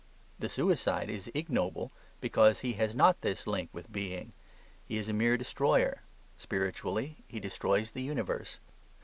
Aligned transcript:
The 0.39 0.49
suicide 0.49 1.11
is 1.11 1.29
ignoble 1.35 1.91
because 2.21 2.61
he 2.61 2.73
has 2.73 2.95
not 2.95 3.21
this 3.21 3.45
link 3.45 3.69
with 3.71 3.91
being: 3.91 4.33
he 4.83 4.97
is 4.97 5.09
a 5.09 5.13
mere 5.13 5.37
destroyer; 5.37 6.01
spiritually, 6.39 7.17
he 7.27 7.39
destroys 7.39 7.91
the 7.91 8.01
universe. 8.01 8.57